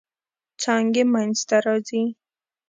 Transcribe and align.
څانګې 0.61 1.03
منځ 1.13 1.37
ته 1.49 1.57
راځي. 1.65 2.03